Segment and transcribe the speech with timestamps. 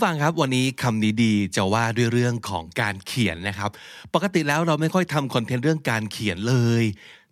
[0.00, 3.70] ผู้ฟังครับวันนี้คำนี้ดีจะว่าด้วยเรื่องของการเขียนนะครับ
[4.14, 6.84] ปกติแล้วเราไม่ค่อยทำคอนเทนต์เรื่องการเขียนเลย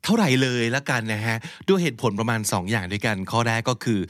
[0.05, 1.37] เท่าไหร่เลยละกันนะฮะ
[1.69, 4.01] ด้วยเหตุผลประมาณ 2 อย่างด้วยกัน ข้อแรกก็คือ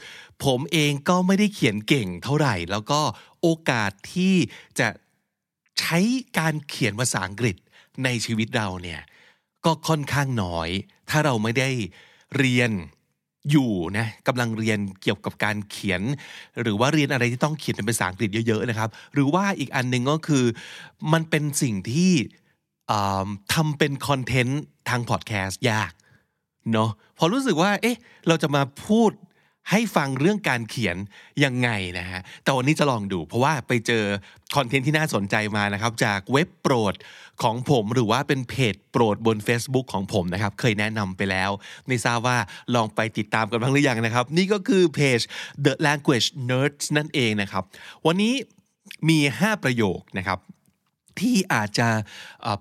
[0.45, 3.01] ผมเองก็ไม่ได้เขียนเก่งเท่าไหร่ แล้วก็
[3.41, 4.35] โอกาสที่
[4.79, 4.87] จะ
[5.79, 5.99] ใช้
[6.37, 7.55] การเขียนภาษาอังกฤษ
[8.03, 9.01] ในชีวิตเราเนี่ย
[9.65, 10.69] ก็ค่อนข้างน้อย
[11.09, 11.69] ถ้าเราไม่ได้
[12.37, 12.71] เรียน
[13.51, 16.01] อยู่นะกำลังเรียนเกี่ยวกับการเขียน
[16.61, 20.45] หรือว่าเรียนอะไรที่ต้องเขียนเป็นภาษาอังกฤษเยอะๆนะครับ หรือว่าอีกอันหนึ่งก็คือ
[21.13, 22.13] มันเป็นสิ่งที่
[23.53, 25.91] ทำเป็นคอนเทนต์ทางพอดแคสต์ยาก
[26.73, 29.11] เนาะพอรู้สึกว่า เอ๊ะ เราจะมาพูด
[29.71, 30.97] ให้ฟังเรื่องการเขียน
[31.43, 34.03] ยังไงนะฮะแต่วันนี้จะลองดู เพราะว่าไปเจอ
[34.55, 36.93] คอนเทนต์ที่น่าสนใจมานะครับ จากเว็บโปรด
[37.43, 41.49] ของผมหรือว่าเป็นเพจโปรดบน Facebook ของผมนะครับ เคยแนะนำไปแล้ว
[41.87, 42.37] ไม่ทราบว่า
[42.75, 45.19] ลองไปติดตามกันบ้างหรือยังนะครับ นี่ก็คือเพจ
[45.65, 47.63] The Language Nerds นั่นเองนะครับ
[48.05, 48.33] วันนี้
[49.09, 50.39] มี 5 ประโยคนะครับ
[51.19, 51.89] ที่อาจจะ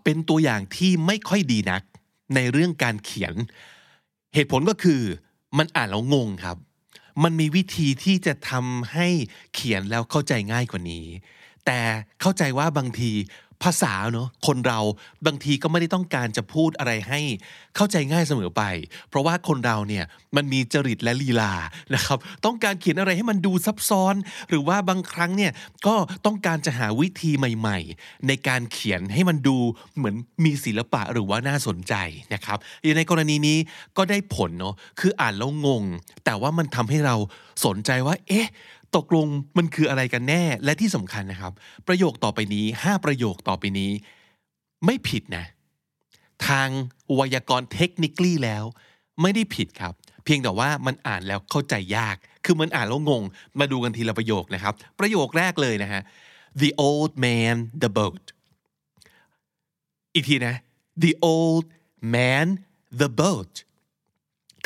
[0.05, 1.83] เป็นตัวอย่างที่ไม่ค่อยดีนัก
[2.35, 3.35] ในเรื่องการเขียน
[4.35, 5.03] เหตุผลก็คือ
[5.59, 6.57] มันอ่านแล้วงงครับ
[7.23, 9.09] มันมีวิธีที่จะทำให้
[9.55, 11.07] เขียนแล้วเข้าใจง่ายกว่านี้
[11.67, 11.81] แต่
[12.21, 13.13] เข้าใจว่าบางที
[13.63, 14.81] ภาษาเนอะคนเรา
[15.27, 17.21] บางทีก็ไม่ได้ต้องการจะพูดอะไรให้
[17.77, 18.63] เข้าใจง่ายเสมอไป
[19.09, 20.05] เพราะว่าคนเราเนี่ย
[20.37, 21.53] มันมีจริตและลีลา
[21.95, 24.15] นะครับต้องการเขียนอะไรให้มันดูซับซ้อน
[24.49, 25.53] หรือว่าบางครั้งเนี่ย
[25.87, 25.95] ก็
[26.27, 29.57] ต้องการจะหาวิธีใหม่ ๆ ในการเขียนให้มันดู
[29.97, 30.15] เหมือน
[30.45, 31.95] มีศิลปะหรือว่าน่าสนใจ
[32.35, 33.59] นะครับอย่างในกรณีนี้
[33.97, 35.85] ก็ได้ผลเนาะคืออ่านแล้วงง
[36.25, 37.17] แต่ว่ามันทำให้เรา
[37.65, 38.49] สนใจว่า เอ๊ะ
[38.97, 39.27] ตกลง
[39.59, 41.53] มันคืออะไรกันแน่และที่สำคัญนะครับ
[41.89, 43.91] ประโยคต่อไปนี้ 5 ประโยคต่อไปนี้
[44.85, 45.45] ไม่ผิดนะ
[46.47, 46.69] ทาง
[47.15, 48.65] ไวยากรณ์เทคนิคลี่แล้ว
[49.23, 49.95] ไม่ได้ผิดครับ
[50.25, 53.23] เพียงแต่ว่ามันอ่านแล้วเข้าใจยาก คือมันอ่านแล้วงง
[53.59, 56.03] มาดูกันทีละประโยคนะครับ ประโยคแรกเลยนะฮะ
[56.63, 58.25] the old man the boat
[60.15, 60.55] อีกทีนะ
[61.05, 61.67] the old
[62.17, 62.47] man
[63.01, 63.55] the boat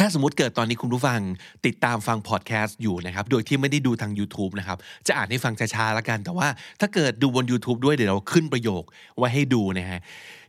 [0.04, 1.20] ถ้าสมมติเกิดตอนนี้คุณผู้ฟัง
[1.66, 6.48] ติดตามฟังพอดแคสต์อยู่นะครับ โดยที่ไม่ได้ดูทาง YouTube นะครับ จะอ่านให้ฟังช้าๆแล้วกัน แต่ว่า
[6.80, 8.82] ถ้าเกิดดูบน YouTube ด้วยเดี๋ยวเราขึ้นประโยค
[9.18, 10.00] ไว้ให้ดูนะฮะ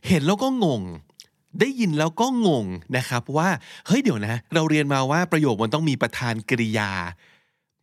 [0.08, 0.82] เห็นแล้วก็งง
[1.60, 2.66] ได้ยินแล้วก็งง
[2.96, 3.48] นะครับว่า
[3.86, 6.90] เฮ้ยเดี๋ยวนะ เราเรียนมาว่าประโยคมันต้องมีประธานกริยา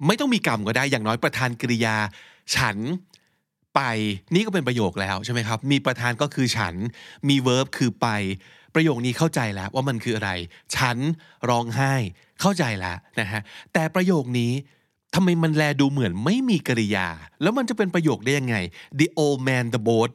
[0.07, 1.95] ไม่ต้องมีกรรมก็ได้ อย่างน้อยประธานกริยา
[2.55, 2.77] ฉัน
[3.75, 3.81] ไป
[4.33, 6.75] นี่ก็เป็นประโยคแล้วใช่ไหมครับ มีประธานก็คือฉัน
[7.29, 8.07] มีเวิร์บคือไป
[8.75, 10.31] ประโยคนี้เข้าใจแล้วว่ามันคืออะไร
[10.75, 10.97] ฉัน
[11.49, 11.93] ร้องไห้
[12.41, 13.41] เข้าใจแล้วนะฮะ
[13.73, 14.51] แต่ประโยคนี้
[15.15, 17.07] ทำไมมันแลดูเหมือนไม่มีกริยา
[17.41, 18.55] แล้วมันจะเป็นประโยคได้ยังไง
[18.99, 20.09] the old man the boat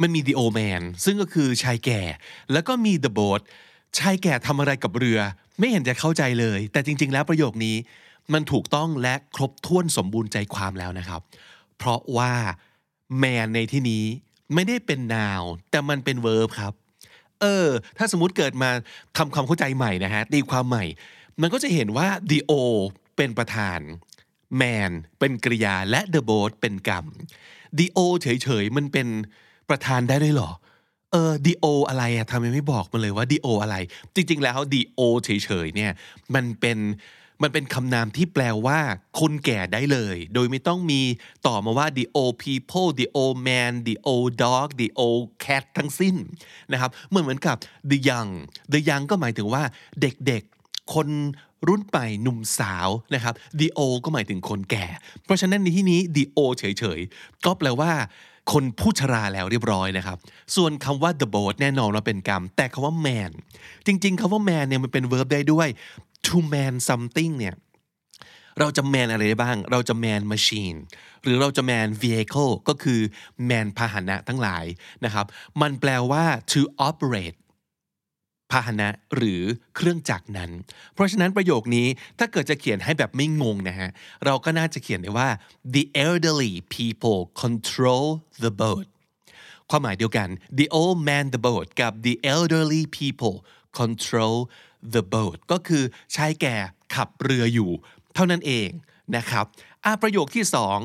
[0.00, 2.00] มันมี the old man ซึ่งก็คือชายแก่
[2.52, 3.40] แล้วก็มี the boat
[3.98, 5.18] ชายแก่ทำอะไรกับเรือ
[5.58, 7.76] ไม่เห็นจะเข้าใจเลย แต่จริง ๆ แล้วประโยคนี้
[8.32, 11.20] มันถูกต้องและครบถ้วนสมบูรณ์ใจความแล้วนะครับ
[11.78, 12.32] เพราะว่า
[13.22, 14.04] man ในที่นี้
[14.54, 16.72] ไม่ได้เป็น noun แต่มันเป็น verb ครับ
[17.40, 18.70] เออ ถ้าสมมติเกิดมา
[19.16, 20.84] ทำความเข้าใจใหม่นะฮะตีความใหม่
[21.40, 22.52] มันก็จะเห็นว่า the o
[23.16, 23.80] เป็นประธาน
[24.60, 27.04] man เป็นกริยาและ the boat เป็นกรรม
[27.78, 29.06] the o เฉยๆ มันเป็น
[29.68, 30.50] ประธานได้ด้วยหรอ
[31.12, 33.76] เออ the o อะไรอะทำไมไม่บอกมาเลยว่า the o อะไร
[34.14, 35.30] จริง ๆ แล้ว the o เฉ
[35.64, 35.92] ยๆ เนี่ย
[36.34, 36.78] มันเป็น
[37.42, 38.78] มันเป็นคำนามที่แปลว่า
[39.20, 41.02] คนแก่ได้เลย โดยไม่ต้องมี
[41.46, 46.16] ต่อมาว่า the old people the old man the old dog the old cat ทั้งสิ้น
[46.72, 47.56] นะครับเหมือนเหมือนกับ
[47.90, 48.30] the young
[48.72, 49.62] the young ก็หมายถึงว่า
[50.00, 51.08] เด็กๆ คน
[51.68, 54.86] รุ่นใหม่หนุ่มสาวนะครับ the old ก็หมายถึงคนแก่
[55.24, 57.92] เพราะฉะนั้นในที่นี้ the old เฉยๆ ก็แปลว่า
[58.52, 60.18] คนผู้ชราแล้วเรียบร้อยนะครับ
[60.56, 63.30] ส่วนคำว่า the boat แน่นอนว่าเป็นกรรม แต่คำว่า man
[63.86, 65.68] จริง ๆคำว่า man เนี่ยมันเป็น verb ได้ด้วย
[66.26, 67.56] to man something เนี่ย
[68.60, 70.78] เราจะ man อะไรได้บ้าง เราจะ man machine
[71.22, 73.00] หรือเราจะ man vehicle ก็คือ
[73.50, 74.64] man พาหนะทั้งหลาย
[75.04, 75.26] นะครับ
[75.60, 77.36] มันแปลว่า to operate
[78.52, 79.42] พาหนะหรือ
[79.76, 80.50] เครื่องจักรนั้น
[80.94, 81.86] เพราะฉะนั้นประโยคนี้
[82.18, 83.90] ถ้าเกิดจะเขียนให้แบบไม่งงนะฮะ
[84.24, 85.28] เราก็น่าจะเขียนได้ว่า
[85.74, 88.06] the elderly people control
[88.44, 88.86] the boat
[89.70, 90.28] ความหมายเดียวกัน
[90.58, 93.36] the old man the boat กับ the elderly people
[93.80, 94.36] control
[94.94, 95.82] the boat ก็คือ
[96.16, 96.56] ชายแก่
[96.94, 97.70] ขับเรืออยู่
[98.14, 98.68] เท่านั้นเอง
[99.16, 99.44] นะครับ
[99.84, 100.78] อะประโยคที่สอง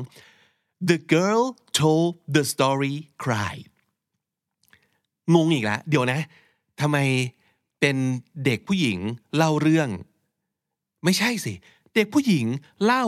[0.90, 1.42] the girl
[1.78, 3.66] told the story cried
[5.34, 6.20] งงอีกแล้วเดี๋ยวนะ
[6.80, 6.98] ทำไม
[7.80, 7.96] เป็น
[8.44, 8.98] เด็กผู้หญิง
[9.36, 9.88] เล่าเรื่อง
[11.04, 11.54] ไม่ใช่สิ
[11.94, 12.46] เด็กผู้หญิง
[12.84, 13.04] เล่า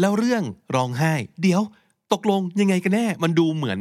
[0.00, 0.44] เล่าเรื่อง
[0.74, 1.62] ร้องไห้ เดี๋ยว
[2.12, 3.78] ตกลงยังไงกันแน่ มันดูเหมือน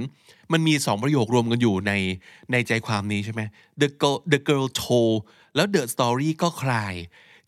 [0.53, 1.93] มันมีสองประโยครวมกันอยู่ใน
[2.51, 3.41] ในใจความนี้ใช่ไหม
[3.81, 5.17] the girl the girl told
[5.55, 6.95] แล้ว the story ก็คลาย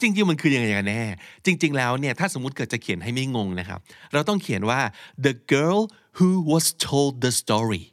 [0.01, 1.03] จริงๆ มันคือยังไงกันแน่
[1.45, 3.79] จริง ๆ แล้วเนี่ย ถ้าสมมติเกิดจะเขียนให้ไม่งงนะครับ
[4.13, 4.79] เราต้องเขียนว่า
[5.25, 5.81] the girl
[6.17, 7.83] who was told the story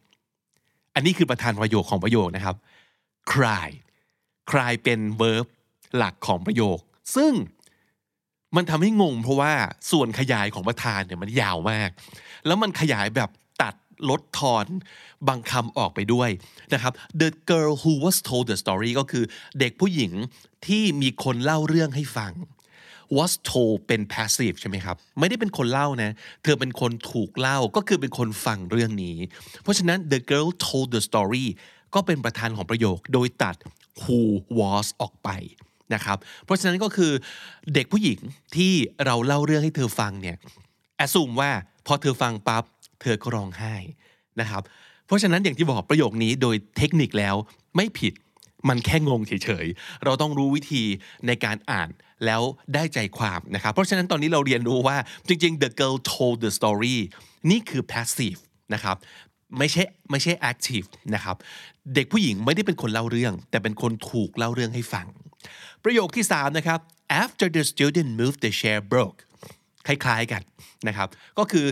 [0.94, 2.56] อันนี้คือประธานประโยคของประโยคนะครับ
[3.32, 3.68] cry
[4.50, 5.46] cry เป็น verb
[5.96, 6.78] หลักของประโยค
[7.16, 7.32] ซึ่ง
[8.56, 9.52] มันทำให้งงเพราะว่า
[9.90, 11.90] ส่วนขยายของประธานเนี่ยมันยาวมาก
[12.46, 13.30] แล้วมันขยายแบบ
[13.62, 13.74] ตัด
[14.10, 14.66] ลดทอน
[15.28, 16.30] บางคำออกไปด้วย
[16.72, 19.24] นะครับ the girl who was told the story ก็คือ
[19.58, 20.12] เด็กผู้หญิง
[20.66, 22.32] ที่มีคนเล่าเรื่องให้ฟัง
[23.16, 26.12] was told เป็น passive ใช่ไหมครับ ไม่ได้เป็นคนเล่านะ
[26.42, 29.16] เธอเป็นคนถูกเล่าก็คือเป็นคนฟังเรื่องนี้
[29.62, 31.46] เพราะฉะนั้น the girl told the story
[31.94, 33.56] ก็เป็นประธานของประโยค โดยตัด
[34.02, 34.20] who
[34.58, 35.30] was ออกไป
[35.94, 37.12] นะครับเพราะฉะนั้นก็คือ
[37.74, 38.18] เด็กผู้หญิง
[38.56, 38.72] ที่
[39.04, 40.36] เราเล่าเรื่องให้เธอฟังเนี่ย
[40.96, 41.50] แอสซูมว่า
[41.86, 42.64] พอเธอฟังปั๊บ
[43.02, 43.74] เธอก็ร้องไห้
[44.40, 44.62] นะครับ
[45.06, 47.34] เพราะฉะนั้นอย่างที่บอกประโยคนี้โดยเทคนิคแล้ว
[47.76, 48.12] ไม่ผิด
[48.68, 50.82] มันแค่งงเฉยๆ เราต้องรู้วิธี
[51.26, 51.88] ในการอ่าน
[52.24, 52.42] แล้ว
[52.74, 54.96] ได้ใจความนะครับ เพราะฉะนั้นตอนนี้เราเรียนรู้ว่า
[55.28, 56.98] จริงๆ the girl told the story
[57.50, 58.40] นี่คือ passive
[58.74, 58.96] นะครับ
[59.58, 61.36] ไม่ใช่ไม่ใช่ active นะครับ
[61.94, 65.06] เด็กผู้หญิงไม่ได้เป็นคนเล่าเรื่อง แต่เป็นคนถูกเล่าเรื่องให้ฟัง
[65.84, 66.80] ประโยคที่ 3 นะครับ
[67.22, 69.18] after the student moved the chair broke
[69.86, 70.42] คล้ายๆกัน
[70.88, 71.08] นะครับ
[71.38, 71.66] ก็คือ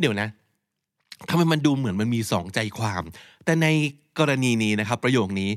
[0.00, 0.28] เดี๋ยวนะ
[1.28, 3.02] ทำไมมันดูเหมือนมันมีสองใจความ
[3.44, 3.66] แต่ใน
[4.18, 5.50] กรณีนี้นะครับ ประโยคนี้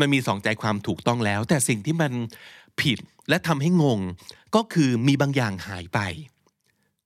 [0.00, 2.12] มันมีสองใจความถูกต้องแล้ว แต่สิ่งที่มัน
[2.80, 4.00] ผิดและทำให้งง
[4.54, 5.98] ก็คือมีบางอย่างหายไป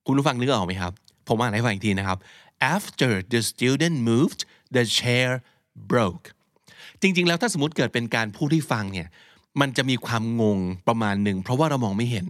[0.06, 0.92] คุณผู้ฟังนึกออกไหมครับ
[1.28, 2.18] ผมอ่านให้ฟังอีกทีนะครับ
[2.74, 4.40] after the student moved
[4.76, 5.30] the chair
[5.90, 6.26] broke
[7.00, 9.08] จริง ๆ แล้วถ้าสมมติเกิดเป็นการพูดให้ฟังเนี่ย
[9.60, 10.58] มันจะมีความงง
[10.88, 12.26] ประมาณหนึ่งเพราะว่าเรามองไม่เห็น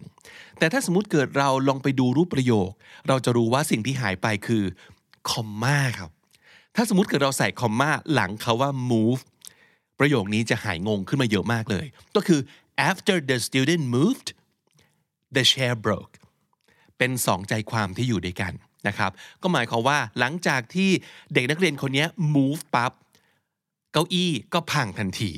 [0.59, 2.71] แต่ถ้าสมมติเกิดเราลองไปดูรูปประโยค
[3.09, 4.63] เราจะรู้ว่าสิ่งที่หายไปคือ
[5.31, 6.11] คอมมาครับ
[6.77, 9.21] ถ้าสมมติเกิดเราใส่คอมมาหลังคาว่า move
[9.99, 11.87] ประโยคนี้จะหายงงขึ้นมาเยอะมากเลย
[12.17, 12.41] ก็คือ
[12.91, 14.29] after the student moved
[15.37, 16.15] the chair broke
[16.99, 18.53] เป็นสองใจความที่อยู่ด้วยกัน
[18.89, 19.11] นะครับ
[19.43, 20.91] ก็หมายความว่าหลังจากที่
[21.35, 22.93] เด็กนักเรียนคนนี้ move ปั๊บ
[23.93, 25.33] เก้าอี้ก็พังทันที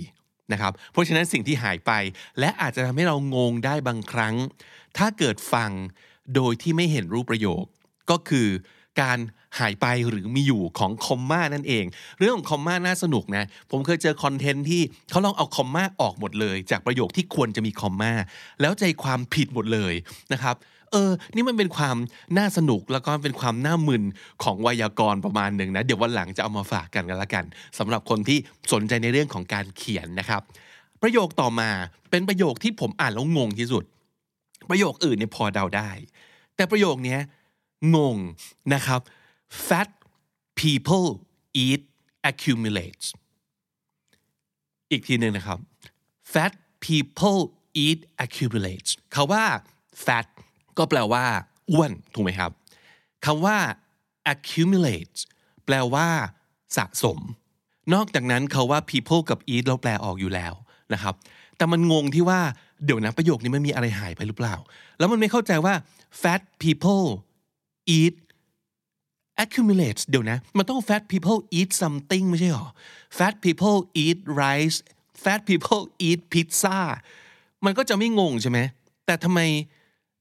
[0.53, 1.93] นะครับเพราะฉะนั้นสิ่งที่หายไป
[2.41, 4.35] และอาจจะทำให้เรางงได้บางครั้ง
[4.99, 5.71] ถ้าเกิดฟัง
[6.35, 7.65] โดยที่ไม่เห็นรูปประโยค
[8.11, 8.49] ก็คือ
[9.01, 9.19] การ
[9.59, 11.85] หายไปหรือมีอยู่ของคอมมานั่นเอง
[12.19, 18.13] เรื่องของคอมมาน่าสนุกนะ ผมเคยเจอคอนเทนต์ที่เขาลองเอาคอมมาออกหมดเลย จากประโยคที่ควรจะมีคอมมา
[18.61, 19.95] แล้วใจความผิดหมดเลย
[20.33, 20.57] นะครับ
[20.97, 21.97] ออ นี่มันเป็นความ
[22.39, 24.03] น่าสนุกแล้วก็เป็นความน่ามึน
[24.43, 27.45] ของไวยากรณ์ประมาณหนึ่งนะ เดี๋ยววันหลังจะเอามาฝากกันกันละกัน
[27.79, 28.39] สำหรับคนที่
[28.73, 30.43] สนใจในเรื่องของการเขียนนะครับ
[31.03, 31.71] ประโยคต่อมา
[32.11, 33.85] เป็นประโยคที่ผมอ่านแล้วงงที่สุด
[34.71, 35.91] ประโยคอื่นเนี่ยพอเดาได้
[36.57, 37.19] แต่ประโยคนี้
[37.97, 38.17] งง
[38.75, 39.01] นะครับ
[39.67, 39.89] fat
[40.61, 41.09] people
[41.65, 41.81] eat
[42.31, 43.07] accumulates
[44.91, 45.59] อีกทีหนึ่งนะครับ
[46.33, 46.53] fat
[46.85, 47.41] people
[47.85, 49.45] eat accumulates คาว่า
[50.05, 50.27] fat
[50.79, 51.25] ก็แปลว่า
[51.71, 52.51] อ้วนถูกไหมครับ
[53.25, 53.57] คำว่า
[54.33, 55.17] accumulate
[55.67, 56.09] แปลว่า
[56.77, 57.19] สะสม
[57.95, 60.53] นอกจากนั้นเขาว่า people กับ eat เราแปลออกอยู่แล้ว
[60.93, 61.15] นะครับ
[61.57, 62.41] แต่มันงงที่ว่า
[62.85, 64.55] เดี๋ยวนะประโยคนี้มันมีอะไรหายไปหรือเปล่า
[64.99, 65.75] แล้วมันไม่เข้าใจว่า
[66.23, 67.07] fat people
[67.99, 68.15] eat
[69.43, 72.67] accumulates เดี๋ยวนะ มันต้อง fat people eat something ไม่ใช่หรอ
[73.19, 74.79] fat people eat rice
[75.25, 76.79] fat people eat pizza
[77.65, 78.59] มันก็จะไม่งงใช่ไหม
[79.07, 79.41] แต่ทำไม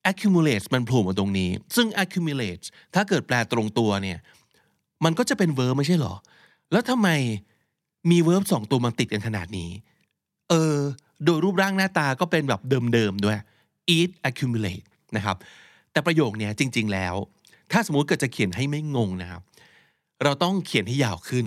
[0.09, 4.19] accumulates มันโผล่มาตรงนี้ ซึ่ง accumulates ถ้าเกิดแปลตรงตัวเนี่ย
[5.03, 6.15] มันก็จะเป็น verb ไม่ใช่หรอ
[6.71, 7.09] แล้วทำไม
[8.11, 9.69] มี verb สองตัวมันติดกันขนาดนี้
[10.49, 10.77] เออ
[11.25, 12.61] โดยรูปร่างหน้าตาก็เป็นแบบ
[12.93, 13.39] เดิมๆด้วย
[13.95, 14.85] eat accumulate
[15.15, 15.37] นะครับ
[15.91, 17.15] แต่ประโยคเนี้ยจริง ๆ แล้ว
[17.71, 19.41] ถ้าสมมุติเกิดจะเขียนให้ไม่งงนะครับ
[20.23, 21.45] เราต้องเขียนให้ยาวขึ้น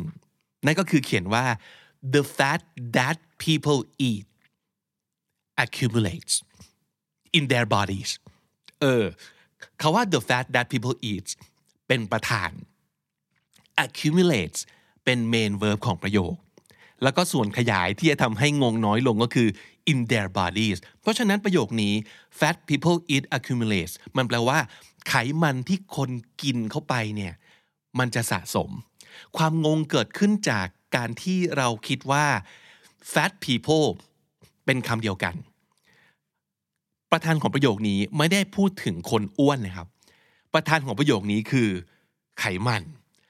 [0.66, 1.44] นั่นก็คือเขียนว่า
[2.14, 2.60] the fat
[2.96, 4.26] that people eat
[5.62, 6.34] accumulates
[7.36, 8.10] in their bodies
[8.80, 9.04] เออ
[9.80, 11.28] คาว่า the fat that people eat
[11.86, 12.50] เป็นประธาน
[13.84, 14.60] accumulates
[15.04, 16.34] เป็น main verb ของประโยค
[17.02, 19.48] แล้วก็ส่วนขยายที่จะทำให้งงน้อยลงก็คือ
[19.92, 21.94] in their bodies เพราะฉะนั้นประโยคนี้
[22.38, 24.58] fat people eat accumulates มันแปลว่า
[25.08, 26.10] ไขมันที่คน
[26.42, 27.34] กินเข้าไปเนี่ย
[27.98, 28.70] มันจะสะสม
[29.36, 30.66] ความงงเกิดขึ้นจาก
[30.96, 32.26] การที่เราคิดว่า
[33.12, 33.88] fat people
[34.64, 35.34] เป็นคำเดียวกัน
[37.12, 39.88] ประธานของประโยคนี้ไม่ได้พูดถึงคนอ้วนนะครับ
[40.54, 41.68] ประธานของประโยคนี้คือ
[42.40, 42.82] ไขมัน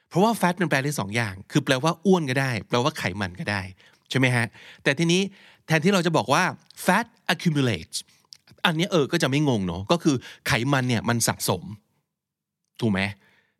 [0.08, 3.62] เพราะว่า fat มันแปลได้สองอย่าง คือแปลว่าอ้วนก็ได้ แปลว่าไขมันก็ได้
[4.10, 4.46] ใช่ไหมฮะ
[4.82, 5.20] แต่ทีนี้
[5.66, 6.42] แทนที่เราจะบอกว่า
[6.86, 7.98] fat accumulates
[8.66, 10.16] อันนี้เออก็จะไม่งงเนาะ ก็คือ
[10.46, 11.62] ไขมันเนี่ยมันสะสม
[12.80, 13.00] ถูกไหม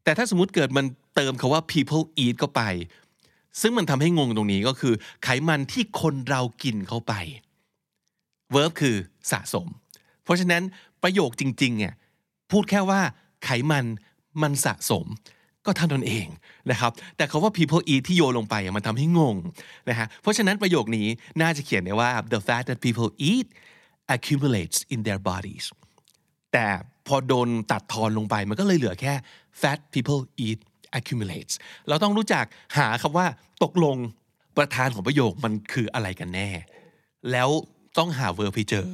[0.04, 2.62] แต่ถ้าสมมติเกิดมันเติมคาว่า people eat เข้าไป
[3.60, 4.94] ซึ่งมันทำให้งงตรงนี้ก็คือ
[5.24, 7.12] ไขมันที่คนเรากินเข้าไป
[8.54, 8.96] verb คือ
[9.32, 9.66] สะสม
[10.28, 10.62] เพราะฉะนั้น
[11.02, 11.94] ประโยคจริงๆเนี่ย
[12.50, 13.00] พูดแค่ว่า
[13.44, 13.84] ไขมัน
[14.42, 15.06] มันสะสม
[15.66, 16.26] ก็เท่านั้นเอง
[16.70, 19.36] นะครับ แต่คาว่า people eat ที่โยลงไปมันทำให้งง
[19.88, 21.06] นะฮะเพราะฉะนั้นประโยคนี้
[21.42, 23.46] น่าจะเขียนได้ว่า the fat that people eat
[24.14, 25.64] accumulates in their bodies
[26.52, 26.66] แต่
[27.06, 29.14] พอโดนตัดทอนลงไปมันก็เลยเหลือแค่
[29.60, 30.58] fat people eat
[30.98, 31.54] accumulates
[31.88, 32.44] เราต้องรู้จัก
[32.78, 33.26] หาคำว่า
[33.62, 33.96] ตกลง
[34.56, 36.50] ประธานของประโยคมันคืออะไรกันแน่
[37.30, 37.48] แล้ว
[37.98, 38.88] ต้องหา verb ให้เจอ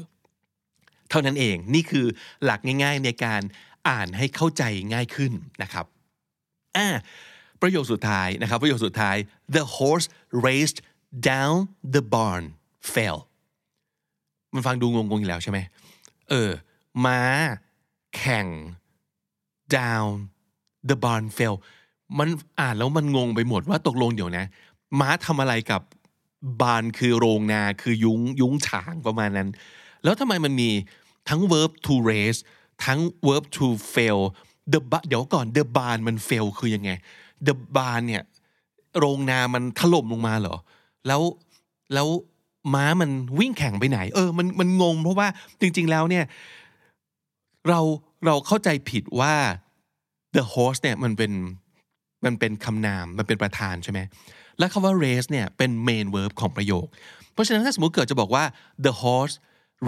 [1.11, 2.07] เท่านั้นเองนี่คือ
[2.45, 3.43] หลักง่ายๆในการ
[3.89, 5.33] อ่านให้เข้าใจง่ายขึ้น
[5.63, 5.87] นะครับ
[6.77, 6.89] อ่า
[7.63, 9.17] ประโยคสุดท้ายนะครับประโยคสุดท้าย
[9.55, 10.07] the horse
[10.47, 10.79] raced
[11.31, 11.57] down
[11.95, 12.45] the barn
[12.95, 13.19] fell
[14.55, 15.59] มันฟังดูงงๆอยู่แล้วใช่ไหม
[16.31, 16.51] เออ
[17.05, 17.21] ม้า
[18.17, 18.47] แข่ง
[19.77, 20.11] down
[20.89, 21.57] the barn fell
[22.19, 22.29] มัน
[22.61, 24.45] อ่านแล้วมันงงไปหมดว่าตกลงเดี๋ยวนะ
[25.01, 25.83] ม้าทำอะไรกับ
[26.61, 29.49] บานคือโรงนาคือยุ้งยุ้งฉางประมาณนั้น
[30.05, 30.71] แล้วทำไมมันมี
[31.29, 32.41] ทั้ง verb to raise
[32.85, 34.21] ทั้ง verb to fail
[34.73, 36.91] the ba- เดี๋ยวก่อน the barn มัน fail คือยังไง
[37.47, 38.23] the barn เนี่ย
[38.99, 40.57] โรงนามันถล่มลงมาเหรอ
[41.07, 41.23] แล้ว
[41.95, 42.09] แล้ว
[42.75, 45.29] ม้ามันวิ่งแข่งไปไหน เออ มันมันงงเพราะว่า
[45.61, 46.25] จริง ๆ แล้วเนี่ย
[47.69, 47.81] เรา
[48.27, 49.35] เราเข้าใจผิดว่า
[50.37, 51.33] the horse เนี่ยมันเป็น
[52.25, 54.01] มันเป็นคำนามมันเป็นประธานใช่ไหม
[54.59, 56.87] และคำว่า race เนี่ยเป็น main verb ของประโยค
[57.33, 58.45] เพราะฉะนั้นถ้าสมมติเกิดจะบอกว่า
[58.87, 59.35] the horse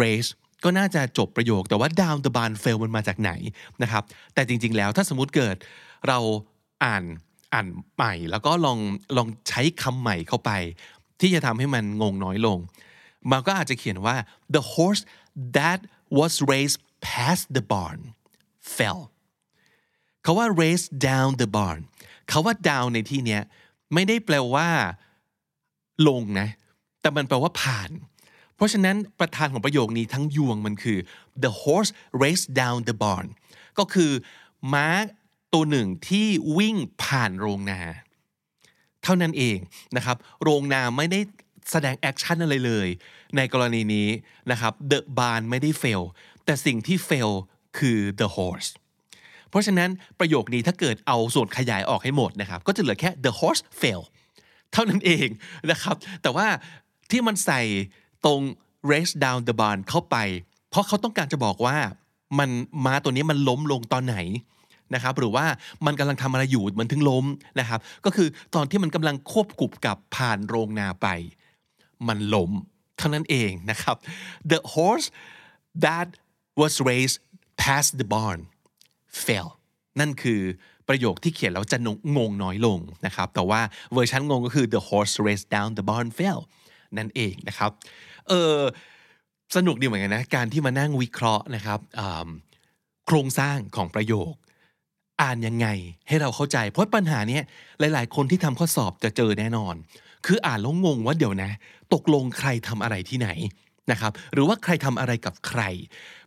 [0.05, 0.31] race
[0.65, 3.33] ก็น่าจะจบประโยค แต่ว่า down the barn fell มันมาจากไหน
[3.83, 4.03] นะครับ
[4.35, 5.57] แต่จริง ๆ แล้วถ้าสมมติเกิด
[6.09, 6.19] เรา
[6.85, 7.05] อ่าน
[7.53, 8.79] อ่านใหม่ แล้วก็ลอง
[9.17, 10.51] ลองใช้คำใหม่เข้าไป
[11.21, 12.59] ที่จะทำให้มันงงน้อยลง
[13.31, 14.17] มันก็อาจจะเขียนว่า
[14.55, 15.03] the horse
[15.57, 15.81] that
[16.19, 18.01] was raised past the barn
[18.77, 19.01] fell
[20.25, 21.81] คาว่า race down the barn
[22.31, 23.43] คาว่า down ในที่เนี้ย
[23.95, 24.69] ไม่ได้แปลว่า
[26.09, 26.49] ลงนะ
[27.01, 27.91] แต่มันแปลว่าผ่าน
[28.57, 30.99] เพราะฉะนั้นประธานของประโยคนี้ทั้งยวงมันคือ
[31.43, 31.91] the horse
[32.23, 33.27] raced down the barn
[33.79, 34.11] ก็คือ
[34.73, 34.89] ม้า
[35.53, 36.27] ตัวหนึ่งที่
[36.59, 37.81] วิ่งผ่านโรงนา
[39.03, 39.59] เท่านั้นเอง
[39.97, 41.21] นะครับ โรงนาไม่ได้
[41.71, 42.89] แสดง action อะไรเลย
[43.37, 44.09] ในกรณีนี้
[44.51, 46.03] นะครับ the barn ไม่ได้ fell
[46.45, 47.33] แต่สิ่งที่ fell
[47.79, 48.71] คือ the horse
[49.51, 54.03] เพราะฉะนั้นประโยคนี้ถ้าเกิดเอาส่วนขยายออกให้หมดนะครับ ก็จะเหลือแค่ the horse fell
[54.73, 55.29] เท่านั้นเอง
[55.71, 56.47] นะครับ แต่ว่า
[57.11, 57.61] ที่มันใส่
[58.25, 58.41] ตรง
[58.93, 60.17] race down the barn เข้าไป
[60.71, 61.77] เพราะเขาต้องการจะบอกว่า
[62.39, 62.51] มัน
[62.85, 64.17] ม้าตัวนี้มันล้มลงตอนไหน
[64.95, 65.47] นะครับหรือว่า
[65.87, 67.25] มันกำลังทำอะไรอยู่มันถึงล้ม
[67.61, 71.07] นะครับ ก็คือตอนที่มันกำลังควบกุบกับผ่านโรงนาไป
[72.09, 72.51] มันล้ม
[72.99, 73.97] เท่านั้นเองนะครับ
[74.51, 75.07] the horse
[75.85, 76.09] that
[76.61, 77.19] was raised
[77.63, 78.41] past the barn
[79.25, 79.49] fell
[80.01, 80.41] นั่นคือ
[80.89, 81.79] ประโยคที่เขียนแล้วจะ
[82.17, 83.61] งงน้อยลงนะครับ แต่ว่า
[83.93, 86.41] เวอร์ชันงงก็คือ the horse raced down the barn fell
[86.99, 87.71] นั่นเองนะครับ
[88.29, 88.57] เออ
[89.57, 91.81] สนุกดีเหมือนกันนะ การที่มานั่งวิเคราะห์นะครับ
[93.07, 94.33] โครงสร้างของประโยค
[95.23, 95.67] อ่านยังไง
[96.09, 97.41] ให้เราเข้าใจ เพราะปัญหานี้
[97.79, 99.75] หลาย ๆ คนที่ทำข้อสอบจะเจอแน่นอน
[100.27, 101.51] คืออ่านแล้วงงว่าเดี๋ยวนะ
[101.95, 103.29] ตกลงใครทำอะไรที่ไหน
[103.93, 105.63] นะครับหรือว่าใครทำอะไรกับใคร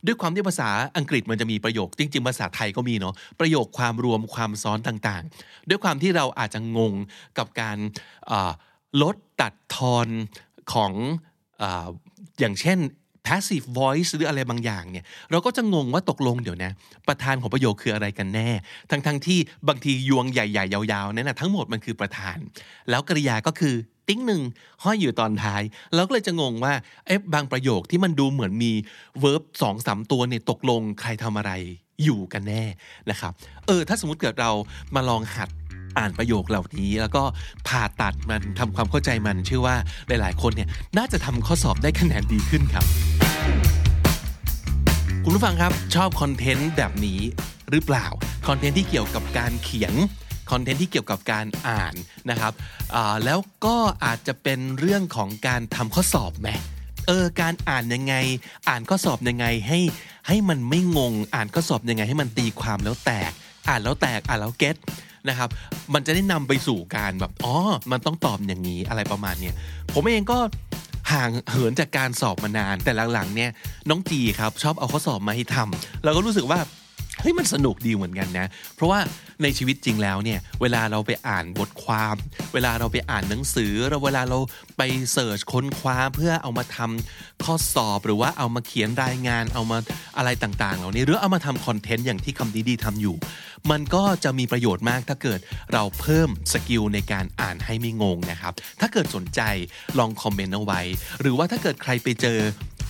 [0.06, 6.94] ด้วยความที่ภาษาอังกฤษมันจะมีประโยค จริง ๆ ภาษาไทยก็มีเนาะประโยคความรวมความซ้อนต่างๆ ด้วยความที่เราอาจจะงง
[7.38, 7.78] กับการ
[9.02, 10.08] ลดตัดทอน
[10.74, 10.92] ของ
[11.62, 11.64] อ
[12.40, 12.80] อย่างเช่น
[13.28, 16.72] passive voice หรืออะไรบางอย่างเนี่ยเราก็จะงงว่าตกลงเดี๋ยวนะ
[17.08, 18.50] ประธานของประโยคคืออะไรกันแน่
[18.90, 22.38] ทั้งๆทที่บางทียวงใหญ่ๆ ยาวๆนั่นนะทั้งหมดมันคือประธาน
[22.90, 23.76] แล้วกริยาก็คือ
[24.08, 24.42] ติ้งหนึ่ง
[24.84, 25.62] ห้อยอยู่ตอนท้าย
[25.96, 26.74] เราก็เลยจะงงว่า
[27.06, 28.72] เอ๊ะบางประโยคที่มันดูเหมือนมี
[29.24, 31.52] verb สองสามตัวเนี่ยตกลงใครทำอะไร
[32.04, 32.64] อยู่กันแน่
[33.10, 33.32] นะครับ
[33.68, 34.52] เออถ้าสมมติเกิดเรา
[34.96, 35.50] มาลองหัด
[35.98, 37.24] อ่านประโยคเหล่านี้ แล้วก็
[37.68, 39.76] ผ่าตัดมันทำความเข้าใจมันเชื่อว่า
[40.08, 42.86] หลาย ๆ คนเนี่ยน่าจะทำข้อสอบได้คะแนนดีขึ้นครับ
[45.24, 47.20] คุณผู้ฟังครับชอบคอนเทนต์แบบนี้
[47.72, 48.08] หรือเปล่า
[48.48, 49.94] คอนเทนต์ที่เกี่ยวกับการเขียน
[50.52, 51.94] คอนเทนต์ที่เกี่ยวกับการอ่าน
[52.30, 52.54] นะครับ
[53.26, 56.50] แล้วก็อาจจะเป็นเรื่องของการทำข้อสอบไหม
[57.08, 58.16] เออการอ่านยังไง
[58.70, 59.80] อ่านข้อสอบยังไงให้
[60.28, 63.32] ให้มันไม่งง อ่านข้อสอบยังไงให้มันตีความแล้วแตก
[63.68, 64.76] อ่านแล้วแตกอ่านแล้วเก็ต
[65.28, 65.50] นะครับ
[65.94, 67.56] มันจะได้นำไปสู่การแบบอ๋อ
[67.92, 69.56] มันต้องตอบอย่างนี้อะไรประมาณเนี้ย
[69.94, 70.38] ผมเองก็
[71.12, 73.52] ห่างเหินจากการสอบมานาน แต่หลังๆเนี่ย
[73.90, 76.60] น้องจีครับชอบเอาข้อสอบมาให้ทำเราก็รู้สึกว่า
[77.22, 79.00] เฮ้ยมันสนุกดีเหมือนกันนะ เพราะว่า
[79.44, 82.16] ในชีวิตจริงแล้วเนี่ย เวลาเราไปอ่านบทความ
[82.54, 84.40] เวลาเราไปอ่านหนังสือเราเวลาเรา
[84.78, 89.78] ไป search ค้นคว้าเพื่อเอามาทำข้อสอบหรือว่าเอามาเขียนรายงานเอามา
[90.18, 93.16] อะไรต่างๆ เหล่านี้ หรือเอามาทำคอนเทนต์อย่างที่คำนี้ดีทำอยู่
[93.72, 95.40] มันก็จะมีประโยชน์มากถ้าเกิด
[95.74, 99.42] เราเพิ่ม skill ในการอ่านให้ไม่งงนะครับ ถ้าเกิดสนใจ
[100.00, 100.82] ลองคอมเมนต์เอาไว้
[101.22, 102.40] หรือว่าถ้าเกิดใครไปเจอ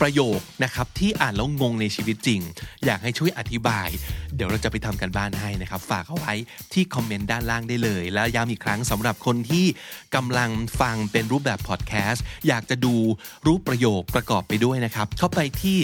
[0.01, 2.41] ประโยคนะครับที่อ่านแล้วงงในชีวิตจริง
[2.85, 3.89] อยากให้ช่วยอธิบาย
[4.35, 6.33] เดี๋ยวเราจะไปทำกันบ้านให้นะครับฝากเอาไว้
[6.73, 9.65] ที่คอมเมนต์ด้านล่างได้เลย แล้วย้ำอีกครั้งสำหรับคนที่
[10.15, 12.95] กำลังฟังเป็นรูปแบบพอดแคสต์อยากจะดู
[13.47, 15.77] รูปประโยคประกอบไปด้วยนะครับเข้าไปที่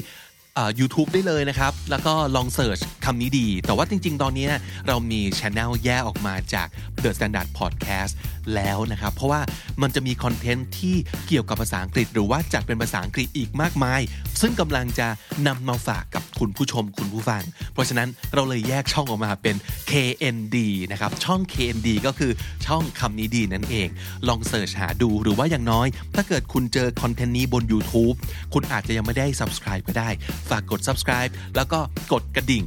[0.80, 4.48] ยูทูบได้เลยนะครับ แล้วก็ลองเสิร์ชคำนี้ดี แต่ว่าจริง ๆ ตอนนี้
[4.88, 6.68] เรามีช anel แยกออกมาจาก
[7.04, 8.14] The Standard Podcast
[8.56, 9.42] แล้วนะครับ เพราะว่า
[9.82, 10.96] มันจะมีคอนเทนต์ที่
[11.28, 14.02] เกี่ยวกับภาษาอังกฤษ หรือว่าจัดเป็นภาษาอังกฤษอีกมากมาย
[14.42, 15.08] ซึ่งกำลังจะ
[15.48, 17.44] นำมาฝากกับคุณผู้ชมคุณผู้ฟัง
[17.74, 19.56] เพราะฉะนั้นเราเลยแยกช่องออกมาเป็น
[19.92, 20.58] KND
[20.92, 22.32] นะครับ ช่อง KND ก็คือ
[22.66, 23.88] ช่องคำนี้ดีนั่นเอง
[24.28, 28.16] ลองเสิร์ชหาดูหรือว่าอย่างน้อย ถ้าเกิดคุณเจอคอนเทนต์นี้บน YouTube
[28.54, 30.10] คุณอาจจะยังไม่ได้ subscribe ก็ได้
[30.50, 31.80] ฝากกด subscribe แล้วก็
[32.14, 32.66] กดกระดิ่ง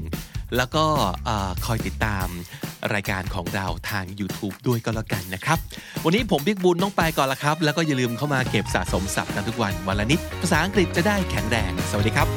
[0.56, 0.84] แล้วก็
[1.66, 2.26] คอยติดตาม
[2.94, 5.58] รายการของเราทาง YouTube ด้วยก็แล้วกันนะครับ
[6.04, 12.28] วันนี้ผมบิ๊กบุญต้องไปก่อนละครับ แล้วก็อย่าลืมเข้ามาเก็บสะสมศัพท์กันทุกวันวันละนิด ภาษาอังกฤษจะได้แข็งแรง สวัสดีครับ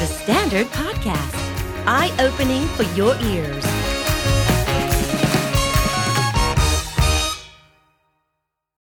[0.00, 1.36] The Standard Podcast,
[1.86, 3.81] eye opening for your ears.